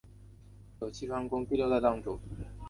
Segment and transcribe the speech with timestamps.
[0.79, 2.19] 有栖川宫第六代当主。